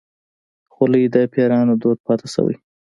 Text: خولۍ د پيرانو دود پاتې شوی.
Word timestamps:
خولۍ 0.73 1.03
د 1.13 1.15
پيرانو 1.33 1.73
دود 1.81 1.97
پاتې 2.07 2.27
شوی. 2.33 2.55